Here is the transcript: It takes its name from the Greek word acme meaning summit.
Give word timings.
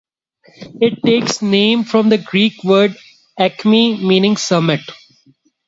It 0.81 1.03
takes 1.05 1.29
its 1.33 1.41
name 1.43 1.83
from 1.83 2.09
the 2.09 2.17
Greek 2.17 2.63
word 2.63 2.95
acme 3.37 4.03
meaning 4.03 4.35
summit. 4.35 4.81